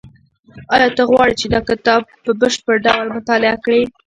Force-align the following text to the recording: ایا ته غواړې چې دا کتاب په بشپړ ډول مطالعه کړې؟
ایا 0.73 0.87
ته 0.97 1.03
غواړې 1.09 1.33
چې 1.39 1.45
دا 1.53 1.59
کتاب 1.69 2.01
په 2.23 2.31
بشپړ 2.39 2.75
ډول 2.85 3.07
مطالعه 3.17 3.57
کړې؟ 3.63 3.81